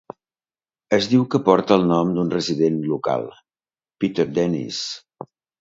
[0.97, 3.29] Es diu que porta el nom d'un resident local,
[4.05, 4.85] Peter Dennis.